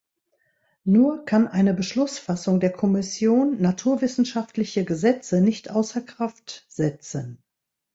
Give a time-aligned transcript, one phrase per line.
[0.83, 7.43] Nur kann eine Beschlussfassung der Kommission naturwissenschaftliche Gesetze nicht außer Kraft setzen.